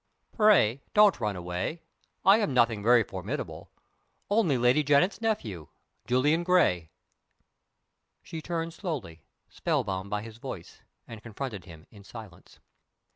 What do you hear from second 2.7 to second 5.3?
very formidable. Only Lady Janet's